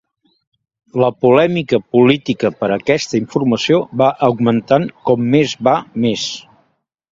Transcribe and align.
La 1.01 1.09
polèmica 1.25 1.79
política 1.97 2.51
per 2.63 2.71
aquesta 2.77 3.21
informació 3.25 3.79
va 4.05 4.09
augmentant 4.31 4.91
com 5.11 5.31
més 5.37 5.57
va 5.71 5.79
més. 6.07 6.29